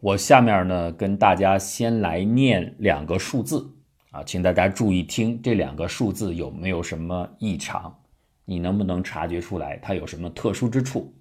[0.00, 3.74] 我下面呢跟大家先来念两个数字
[4.10, 8.02] 啊，请大家注意听这两个数字有没有什么异常，
[8.44, 11.14] 你能不能察觉出来它有什么特殊之处？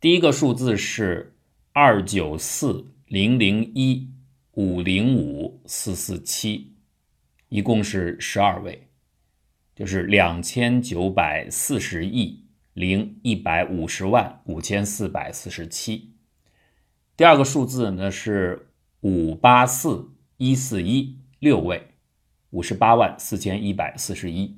[0.00, 1.36] 第一个数字是
[1.72, 4.10] 二九四零零一
[4.52, 6.74] 五零五四四七，
[7.48, 8.88] 一共是十二位，
[9.74, 16.12] 就是两千九百四十亿零一百五十万五千四百四十七。
[17.18, 18.68] 第二个数字呢是
[19.00, 21.88] 五八四一四一六位，
[22.50, 24.56] 五十八万四千一百四十一。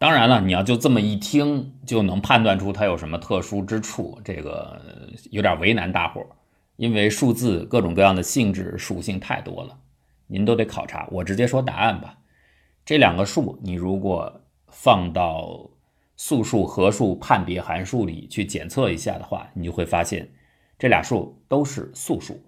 [0.00, 4.82] 当然了，你要就这么一听就能判断出它有什么特殊之处，这个
[5.30, 6.26] 有点为难大伙儿，
[6.74, 9.78] 因为数字各种各样的性质属性太多了，
[10.26, 11.06] 您都得考察。
[11.12, 12.18] 我直接说答案吧，
[12.84, 15.70] 这两个数你如果放到
[16.16, 20.28] 素数、合数判别函数里去检测一下的话，你就会发现。
[20.80, 22.42] 这俩数都是素数，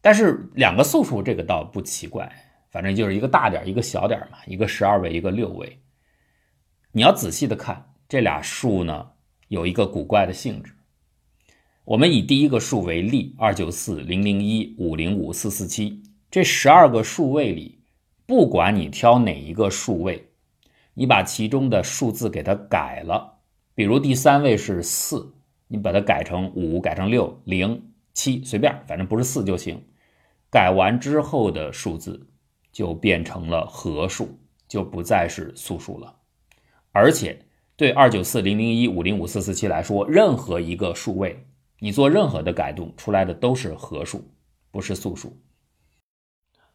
[0.00, 2.32] 但是两个素数这个倒不奇怪，
[2.70, 5.82] 反正就是一个大点一个小点嘛，一个十二位，一个六位。
[6.92, 9.10] 你要仔细的看这俩数呢，
[9.48, 10.72] 有一个古怪的性质。
[11.84, 17.82] 我们以第一个数为例，二九四零零一五零五四四七，这十二个数位里，
[18.24, 20.30] 不管你挑哪一个数位，
[20.94, 23.40] 你把其中的数字给它改了，
[23.74, 25.34] 比如第三位是四。
[25.72, 29.82] 你把它改成五，改成六、零、七，随便，反正不是四就行。
[30.50, 32.28] 改完之后的数字
[32.70, 36.16] 就变成了合数，就不再是素数了。
[36.90, 41.46] 而且对二九四零零一五零五四四七来说，任何一个数位，
[41.78, 44.30] 你做任何的改动出来的都是合数，
[44.70, 45.40] 不是素数。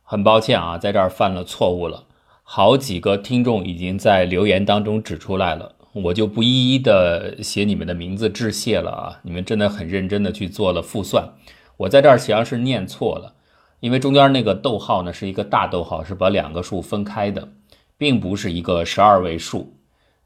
[0.02, 2.08] 很抱歉啊，在这儿犯了错误了。
[2.42, 5.76] 好几个听众已经在留言当中指出来了。
[5.94, 9.20] 我就不一一的写你们的名字致谢了啊！
[9.24, 11.34] 你们真的很认真的去做了复算，
[11.78, 13.34] 我在这儿实际上是念错了，
[13.80, 17.50] 因为中间那个逗号呢是一个大逗号，是把两个数分开的，
[17.98, 19.74] 并不是一个十二位数，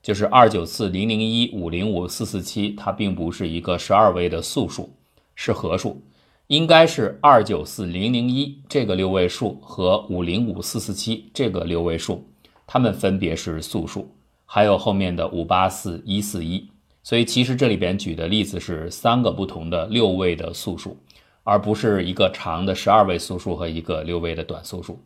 [0.01, 4.97] 就是二九四零零一五零五四四七，它并不是一个十二位的素数，
[5.35, 6.01] 是合数，
[6.47, 12.27] 应该是二九四零零一这个六位数和五零五四四七这个六位数，
[12.67, 14.13] 它们分别是素数。
[14.53, 16.69] 还有后面的五八四一四一，
[17.03, 20.97] 所以其实这里边举的例子是三个不同的六位的素数，
[21.43, 25.01] 而不是一个长的十二位素数和一个六位的短素数。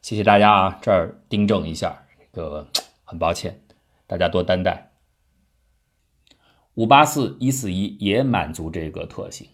[0.00, 2.64] 谢谢大家啊，这儿订正一下，这个
[3.02, 3.60] 很抱歉，
[4.06, 4.92] 大家多担待。
[6.74, 9.48] 五八四一四一也满足这个特性，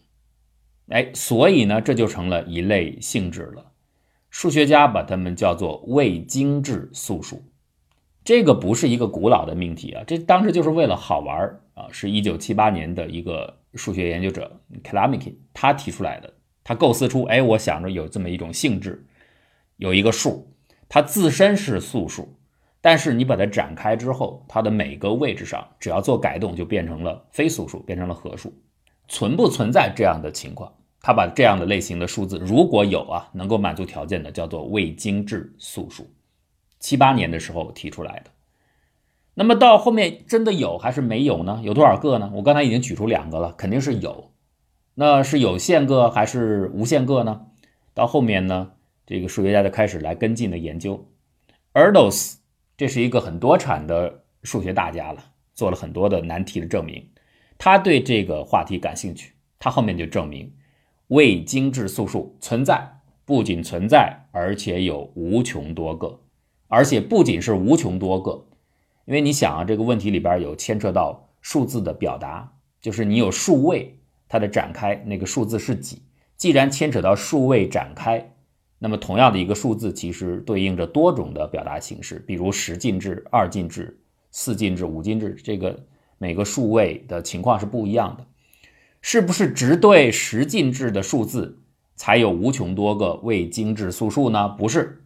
[0.90, 3.72] 哎，所以呢，这就成了一类性质了。
[4.28, 7.42] 数学家把它们叫做未精致素数。
[8.22, 16.32] 这个不是一个古老的命题啊，这当时就是为了好玩啊，是一九七八年的一个数学研究者 k l a m i k i 他提出来的，
[16.62, 19.04] 他构思出，哎，我想着有这么一种性质，
[19.76, 20.52] 有一个数，
[20.88, 22.36] 它自身是素数，
[22.80, 28.52] 但是你把它展开之后，它的每个位置上只要做改动，就变成了非素数，变成了合数，
[29.08, 30.70] 存不存在这样的情况？
[31.02, 36.06] 他把这样的类型的数字，如果有啊，能够满足条件的，叫做未精致素数。
[36.80, 38.30] 七八年的时候提出来的，
[39.34, 41.60] 那么到后面真的有还是没有呢？
[41.62, 42.32] 有多少个呢？
[42.34, 44.32] 我刚才已经举出两个了，肯定是有。
[44.94, 47.46] 那是有限个还是无限个呢？
[47.94, 48.72] 到后面呢，
[49.06, 51.06] 这个数学家就开始来跟进的研究。
[51.74, 52.36] Erdos
[52.76, 55.22] 这是一个很多产的数学大家了，
[55.54, 57.08] 做了很多的难题的证明。
[57.58, 60.52] 他对这个话题感兴趣，他后面就证明
[61.08, 66.20] 未精致素数存在，不仅存在，而且有无穷多个。
[66.72, 68.46] 而且不仅是无穷多个，
[69.04, 73.98] 因为你想啊，这个问题里边有牵扯到数字的表达，就是你有数位，
[74.28, 76.02] 它的展开那个数字是几？
[76.36, 78.34] 既然牵扯到数位展开，
[78.78, 84.00] 那么同样的一个数字其实对应着多种的表达形式，比如十进制、二进制、
[84.30, 85.84] 四进制、五进制，这个
[86.18, 88.24] 每个数位的情况是不一样的。
[89.02, 91.58] 是不是只对十进制的数字
[91.96, 94.48] 才有无穷多个未精制素数呢？
[94.48, 94.99] 不是。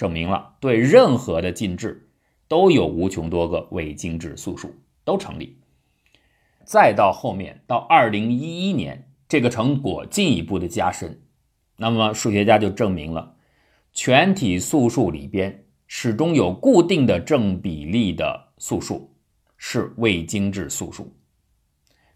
[0.00, 2.08] 证明了对任何的进制
[2.48, 4.74] 都有无穷多个未精制素数
[5.04, 5.58] 都成立。
[6.64, 11.20] 再到后面到二零一一年，这个成果进一步的加深，
[11.76, 13.34] 那么数学家就证明了
[13.92, 19.14] 全体素数里边始终有固定的正比例的素数
[19.58, 21.14] 是未精制素数。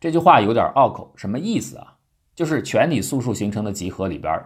[0.01, 1.99] 这句话有点拗口，什么意思啊？
[2.35, 4.43] 就是全体素数形成的集合里边。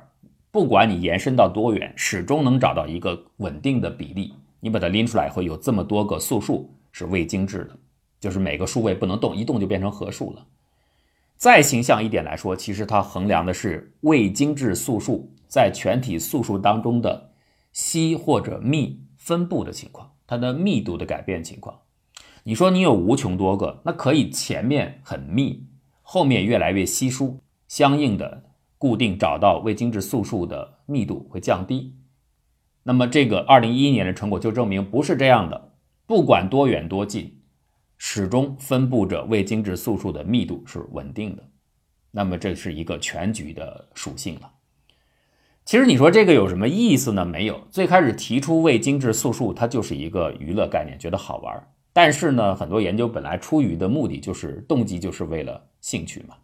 [0.50, 4.34] 不管你延伸到多远，始终能找到一个稳定的比例。
[4.60, 7.76] 你把它拎出来，会有这么多个素数是未精制的，
[8.18, 10.46] 就是每个数位不能动，一动就变成合数了。
[11.36, 17.30] 再形象一点来说，其实它衡量的是未精制素数在全体素数当中的
[17.72, 21.78] 稀或者密分布的情况，它的密度的改变情况。
[22.42, 25.66] 你说你有无穷多个，那可以前面很密，
[26.02, 28.42] 后面越来越稀疏，相应的
[28.78, 31.96] 固定找到未精制素数的密度会降低。
[32.84, 35.74] 那么这个二零一一年的成果就证明不是这样的，
[36.06, 37.34] 不管多远多近。
[38.00, 41.42] 始终分布着未精制素数的密度是稳定的，
[42.12, 44.48] 那么这是一个全局的属性了。
[45.64, 47.24] 其实你说这个有什么意思呢？
[47.24, 47.60] 没有。
[47.72, 51.68] 最开始提出未精制素数，它就是一个娱乐概念，觉得好玩。
[51.92, 56.36] 但是呢，很多研究本来出于的目的就是动机，就是为了兴趣嘛。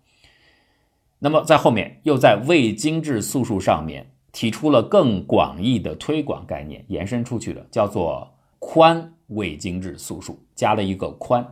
[1.24, 9.10] 那么在后面又在未精制素数上面提出了更广义的推广概念，延伸出去的叫做宽。
[9.28, 11.42] 未精制素数加了一个宽，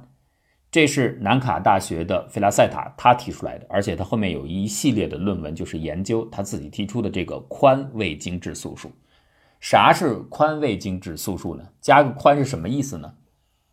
[0.70, 8.92] 这是南卡大学的费拉塞塔他提出来的，而且他后面有一系列的论文，就是研究他自己提出的这个宽未精制素数。
[9.58, 11.66] 啥是宽未精制素数呢？
[11.80, 13.14] 加个宽是什么意思呢？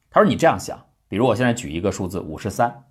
[0.09, 0.79] 他说你这样想，
[1.09, 2.85] 比如我现在举一个数字五十三，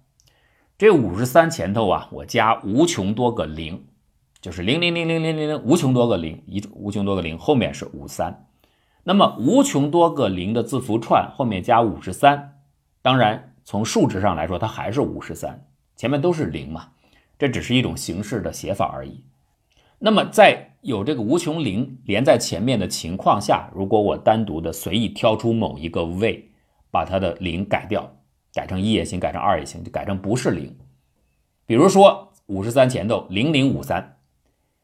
[0.78, 3.84] 这五十三前头啊，我加无穷多个零，
[4.40, 8.46] 就是零零零零零零零无穷多个零，一无穷多个零后面是五三。
[9.02, 12.60] 那么无穷多个零的字符串后面加五十三，
[13.02, 15.66] 当然从数值上来说，它还是五十三，
[15.96, 16.90] 前面都是零嘛，
[17.36, 19.24] 这只是一种形式的写法而已。
[19.98, 26.52] 那么在有这个无穷零连在前面的情况下，如果我单独的随意挑出某一个位，
[26.92, 28.14] 把它的零改掉，
[28.52, 30.76] 改成一也行，改成二也行，就改成不是零。
[31.66, 34.18] 比如说五十三前头零零五三，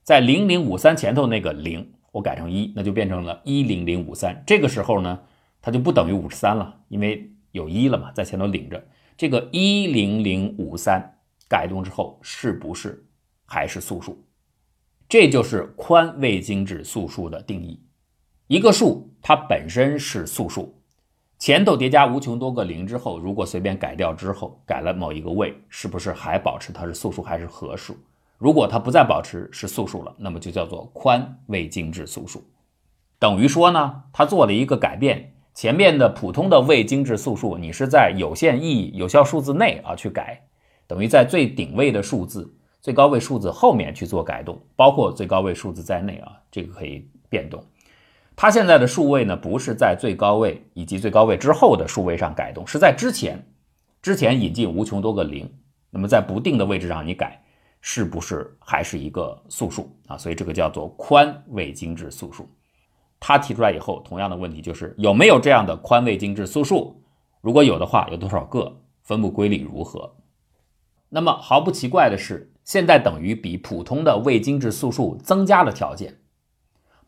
[0.03, 1.91] 在零零五三前头那个零。
[2.13, 4.41] 我改成一，那就变成了一零零五三。
[4.47, 5.21] 这个时候呢，
[5.61, 8.87] 它就不等于五十三了，因为有一了嘛，在前头领着。
[9.17, 11.19] 这个一零零五三
[11.49, 13.05] 改动之后，是不是
[13.45, 14.17] 还是素数？
[15.09, 17.83] 这就是宽未精制素数的定义。
[18.47, 20.81] 一个数它本身是素数，
[21.45, 27.95] 前头叠加无穷多个零之后，如果随便改掉之后，改了某一个位，是不是还保持它是素数还是合数？
[28.39, 32.43] 如果它不再保持是素数了，那么就叫做宽未精制素数，
[33.19, 35.35] 等于说呢，它做了一个改变。
[35.53, 40.41] 前面的普通的未精制素数，你是在有限意义有效数字内啊去改，
[40.87, 42.51] 等于在最顶位的数字、
[42.81, 47.63] 最高位数字后面去做改动，包括最高位数字在内啊，这个可以变动。
[48.37, 53.47] 它现在的数位呢，不是在最高位以及最高位之后的数位上改动，是在之前，
[54.03, 55.53] 之前引进无穷多个零，
[55.91, 57.41] 那么在不定的位置上你改。
[57.87, 60.17] 是不是还是一个素数啊？
[60.17, 62.49] 所以这个叫做宽未精制素数。
[63.21, 67.03] 他提出来以后，同样的问题就是有没有这样的宽未精制素数？
[67.43, 68.81] 如果有的话，有多少个？
[69.03, 70.17] 分布规律如何？
[71.11, 76.21] 那么毫不奇怪的是，现在等于比普通的未精制素数增加了条件。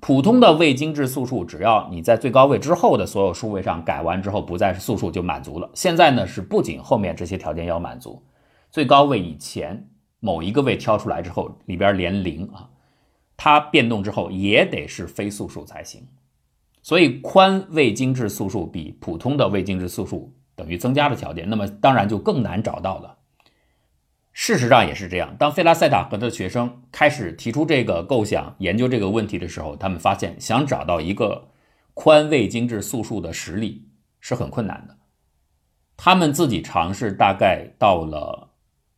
[0.00, 5.70] 普通的未精制素数，只要你在最高位之后的所有数位上改完之后不再是素数就满足了。
[5.74, 8.22] 现在呢是不仅后面这些条件要满足，
[8.70, 9.88] 最高位以前。
[10.18, 12.68] 某一个位挑出来之后，里边连零啊，
[13.36, 16.02] 它变动之后也得是非素数才行。
[16.82, 23.16] 所以宽未精制素数比普通的未精制素数等于增加的条件，那么当然就更难找到了。
[24.38, 25.34] 事实上也是这样。
[25.38, 31.48] 当费拉塞塔和他的学生开始提出这个构想、研究这个问题的时候，他们发现想找到一个
[31.94, 33.88] 宽未精致素数的实例
[34.20, 34.94] 是很困难的。
[35.96, 38.50] 他们自己尝试，大概到了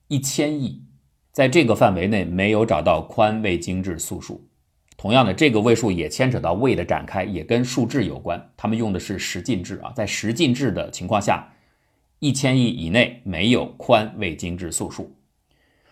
[0.09, 0.83] 一千亿。
[1.30, 4.45] 在这个范围内没有找到宽未精致素数，
[4.97, 8.50] 同样的，这个位数也牵扯到位的展开，也跟数质有关。
[8.57, 11.49] 他们用的是十进制啊，在十进制的情况下，
[12.18, 15.14] 一千亿以内没有宽未精致素数。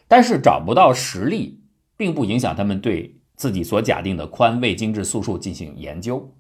[0.08, 1.60] 但是找不到实例，
[1.96, 6.32] 并不影响他们对自己所假定的宽未精制素数进行研究。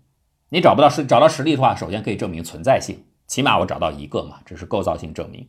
[0.48, 5.48] 你找不到实找到实例的话，首先可以证明存在性，起码我找到一个嘛，这是构造性证明。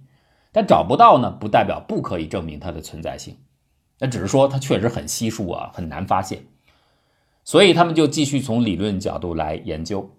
[0.52, 3.38] 但找不到呢，不代表不可以证明它的存在性。
[4.00, 6.46] 那只是说它确实很稀疏啊，很难发现，
[7.44, 10.10] 所以他们就继续从理论角度来研究。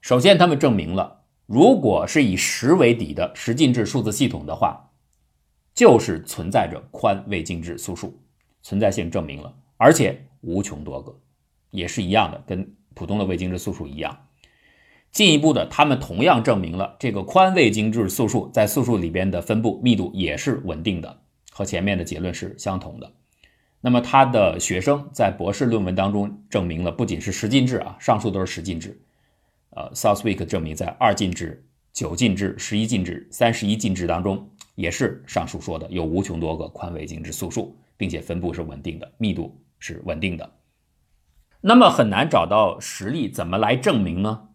[0.00, 4.90] 首先，他们证明了，如果是以十为底的十进制数字系统的话，
[5.74, 8.16] 就是存在着宽未精制素数，
[8.62, 11.18] 存在性证明了，而且无穷多个，
[11.70, 14.16] 也是一样的，跟普通的未精制素数一样。
[15.10, 23.12] 进一步的，他们同样证明了这个宽未精制素数在素数里边的分布密度也是稳定的，和前面的结论是相同的。
[23.80, 29.00] 那么他的学生在博士论文当中证明了，不仅是十进制啊，上述都是十进制。
[29.70, 40.52] 呃，Southwick 证明在二进制、九进制、十一进制、三十一进制当中，也是上述说的有无穷多个宽微精致素数，并且分布是稳定的，密度是稳定的。
[41.60, 44.48] 那么很难找到实例，怎么来证明呢？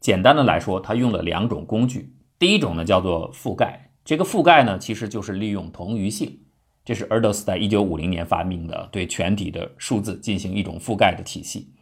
[0.00, 2.14] 简单的来说，它用了两种工具。
[2.38, 6.40] 第一种呢叫做覆盖，这个覆盖呢其实就是利用同余性，
[6.84, 11.72] 这是 Erdos 在一九五零年发明的，对全体的数字进行一种覆盖的体系。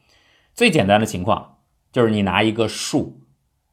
[0.54, 1.58] 最简单的情况
[1.90, 3.22] 就是你拿一个数，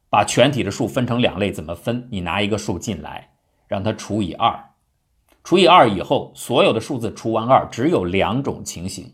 [0.10, 2.08] 把全体的数分成两类，怎么分？
[2.10, 3.34] 你拿一个数进来，
[3.70, 4.62] 让它除以二，
[5.46, 9.10] 除以二以后，所有的数字除完二，只有两种情形。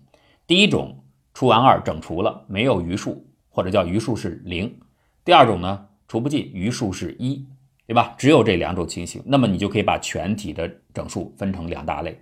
[0.48, 1.04] 第一种，
[1.36, 4.80] 除完二整除了，没有余数，或者叫余数是零。
[5.24, 7.46] 第二种呢，除不尽，余数是一。
[7.88, 8.16] 对吧？
[8.18, 12.20] 只有这两种情形，那么你就可以把全体的整数分成两大类。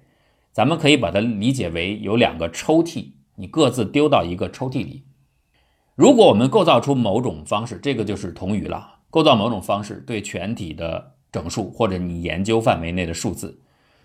[0.51, 5.05] 咱们可以把它理解为有两个抽屉，你各自丢到一个抽屉里。
[5.95, 8.95] 如果我们构造出某种方式，这个就是同余了。
[9.09, 13.59] 构造某种方式，对全体的整数或者你研究范围内的数字，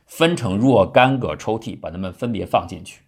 [0.06, 3.02] 分成若干个抽屉，把它们分别放进去，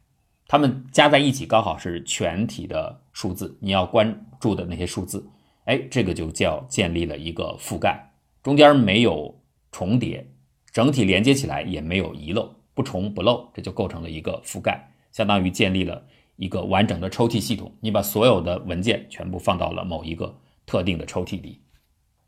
[0.46, 3.56] 它们加在一起刚好是全体的数字。
[3.60, 5.26] 你要关注的那些数字，
[5.64, 7.98] 哎，这个就叫建立了一个覆盖。
[8.42, 9.34] 中间没有
[9.72, 10.26] 重叠，
[10.70, 16.02] 整体连接起来也没有遗漏，不重不漏，这就构成了一个覆盖，相当于建立了
[16.36, 17.72] 一个完整的抽屉系统。
[17.80, 21.58] 你把所有的文件全部放到了某一个特定的抽屉里。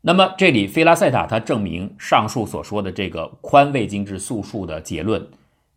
[0.05, 5.25] 那么这里菲拉塞塔他证明上述所说的这个宽位精致素数的结论，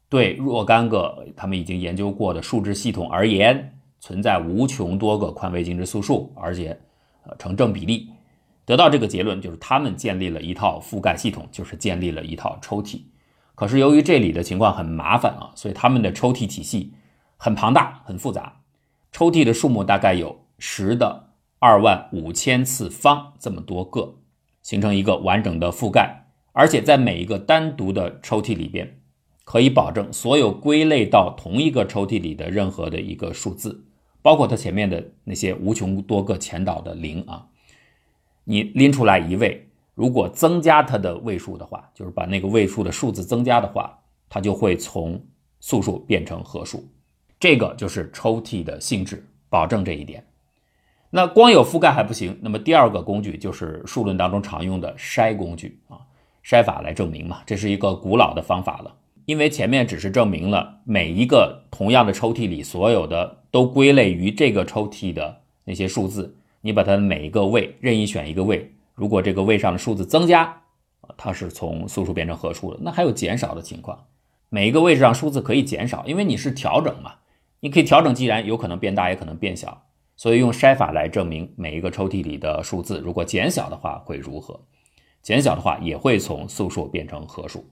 [0.09, 6.77] 对若干个他们已经研究过的数值系统而言，存在无穷多个宽位精致素数，而且
[7.23, 8.11] 呃成正比例。
[8.65, 13.01] 得到这个结论，就是他们建立了一套覆盖系统，就是建立了一套抽屉。
[13.55, 16.93] 可是由于这里的情况很麻烦啊，所以他们的抽屉体系
[17.37, 18.53] 很庞大、很复杂。
[19.13, 21.26] 抽屉的数目大概有十的
[21.59, 24.17] 二万五千次方这么多个，
[24.63, 26.27] 形成一个完整的覆盖。
[26.53, 28.99] 而且在每一个单独的抽屉里边，
[29.45, 33.85] 可以保证所有归类到同一个抽屉里的任何的一个数字，
[34.23, 37.47] 包括它前面的那些无穷多个前导的零啊。
[38.45, 43.99] 你拎出来一位，如果增加它的位数的话，就是把那个位数的数字增加的话，
[44.29, 45.23] 它就会从
[45.61, 46.89] 素数变成合数。
[47.39, 50.25] 这个就是抽屉的性质，保证这一点。
[51.17, 55.97] 那光有覆盖还不行，那么第二个工具就是数论当中常用的筛工具啊，
[56.45, 58.95] 筛法来证明嘛，这是一个古老的方法了。
[59.25, 66.37] 因为前面只是证明了每一个同样的抽屉里所有的都归类于这个抽屉的那些数字。
[66.61, 70.55] 你把它每一个位任意选一个位，如果这个位上的数字增加，
[71.17, 72.79] 它是从素数变成合数的。
[72.83, 73.99] 那还有减少的情况，
[74.51, 77.15] 每一个位置上数字可以减少，因为你是调整嘛，
[77.61, 79.86] 你可以调整，既然有可能变大，也可能变小，
[80.17, 84.61] 所以用筛法来证明每一个抽屉里的数字，如果减小的话会如何？
[85.23, 87.67] 减小的话也会从素数变成合数。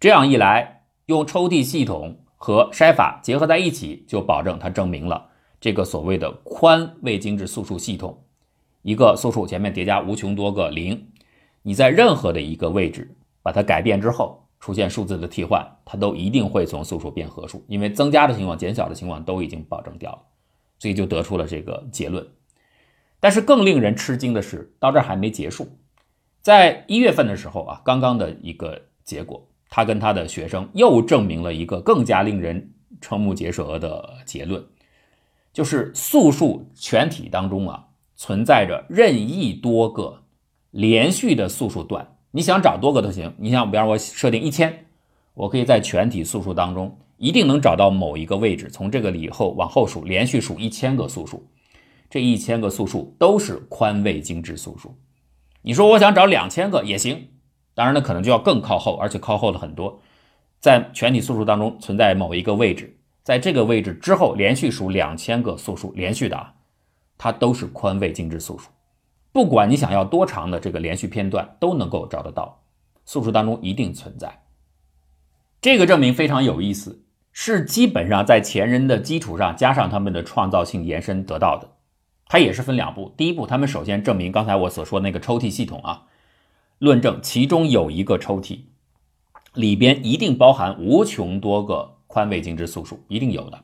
[0.00, 5.28] 这样一来，用抽屉系统和筛法结合在一起，就保证它证明了。
[5.60, 8.24] 这个所谓的宽未精致素数系统，
[8.80, 11.08] 一个素数前面叠加无穷多个零，
[11.62, 20.22] 你在任何的一个位置把它改变之后，出现数字的替换，它都一定会从素数变合数，因为增加的情况、减小的情况都已经保证掉了，
[20.80, 22.26] 所以就得出了这个结论。
[23.20, 25.68] 但是更令人吃惊的是，到这还没结束，
[26.42, 34.64] 在一月份的时候啊，刚刚的一个结果，他跟他的学生又证明了一个更加令人瞠目结舌的结论。
[35.52, 40.22] 就是素数全体当中啊，存在着任意多个
[40.70, 42.16] 连续的素数段。
[42.30, 43.34] 你想找多个都行。
[43.36, 44.86] 你想，比方我设定一千，
[45.34, 51.46] 我可以在全体素数当中一定能找到某一个位置，从这个里以后往后数，连续数一千个素数。
[52.08, 54.96] 这一千个素数都是宽位精致素数。
[55.60, 57.28] 你说我想找两千个也行，
[57.74, 60.00] 当然呢，可能就要更靠后，而且靠后的很多，
[60.60, 62.96] 在全体素数当中存在某一个位置。
[63.22, 66.54] 在这个位置之后，连续数两千个素数，连续的啊，
[67.18, 68.70] 它都是宽位精致素数。
[69.30, 72.62] 不管你想要多长的这个连续片段，都能够找得到，
[73.04, 74.42] 素数当中一定存在。
[75.60, 81.68] 这个证明非常有意思，是基本上在前人的基础上加上他们的创造性延伸得到的。
[82.26, 86.06] 它也是分两步，第一步，他们首先证明刚才我所说那个抽屉系统啊，
[86.78, 88.60] 论证其中有一个抽屉
[89.54, 91.96] 里边一定包含无穷多个。
[92.12, 93.60] 宽位精致素数一定有的。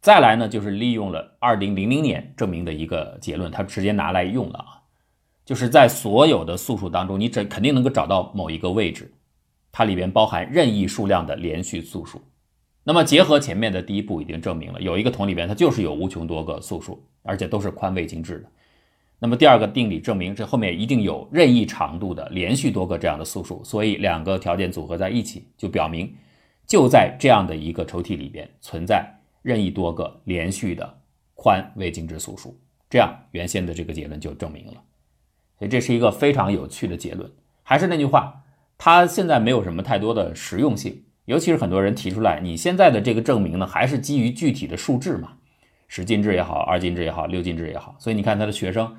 [0.00, 4.82] 再来呢，就是利用了二零零零年证明的一个结论，它直接拿来用了啊，
[5.44, 9.14] 就是在所有的素数当中，你这肯定能够找到某一个位置，
[9.70, 12.20] 它里边包含任意数量的连续素数。
[12.88, 18.48] 那么结合前面的第一步，已经证明了有一个桶里边它就是有无穷多个素数，而且都是宽位精致的。
[19.18, 26.14] 那么第二个定理证明这后面一定有任意长度的连续多个这样的素数，所以两个条件组合在一起，就表明
[26.64, 29.04] 就在这样的一个抽屉里边存在
[29.42, 30.98] 任意多个连续的
[31.34, 32.56] 宽未精制素数，
[32.88, 34.74] 这样原先的这个结论就证明了。
[35.58, 37.28] 所以这是一个非常有趣的结论。
[37.64, 38.44] 还是那句话，
[38.78, 45.34] 它现在没有什么太多的实用性，尤其是很多人提出来，你现在的这个证明呢，还是基于具体的数制嘛，
[45.86, 48.96] 十进制也好，二进制也好，六进制也好，所以你看他的学生。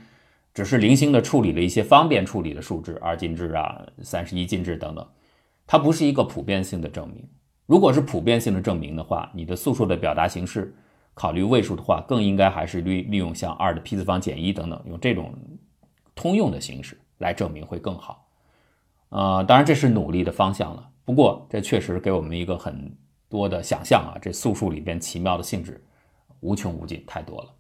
[0.53, 5.07] 只是零星的处理了一些方便处理的数值，二进制啊、三十一进制等等，
[5.67, 7.23] 它不是一个普遍性的证明。
[7.67, 10.75] 如果是普遍性的证明的话，你的素数的表达形式
[11.13, 15.31] 考虑位数的话，更应该还是利利用像二的 p 次方减一等等，用这种
[16.15, 18.27] 通用的形式来证明会更好。
[19.09, 20.89] 呃，当然这是努力的方向了。
[21.07, 22.93] 不过这确实给我们一个很
[23.29, 25.81] 多的想象啊，这素数里边奇妙的性质
[26.41, 27.55] 无穷无尽，太多了。